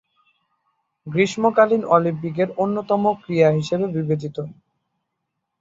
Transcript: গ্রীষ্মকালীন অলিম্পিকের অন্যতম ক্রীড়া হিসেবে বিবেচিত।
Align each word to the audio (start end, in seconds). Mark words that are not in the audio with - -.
গ্রীষ্মকালীন 1.07 1.83
অলিম্পিকের 1.95 2.49
অন্যতম 2.57 3.03
ক্রীড়া 3.21 3.49
হিসেবে 3.57 3.85
বিবেচিত। 3.95 4.37